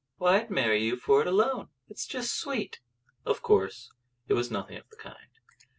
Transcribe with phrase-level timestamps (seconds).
[0.17, 1.67] Why, I'd marry you for it alone.
[1.87, 2.79] It's just sweet!"
[3.23, 3.91] Of course
[4.27, 5.29] it was nothing of the kind.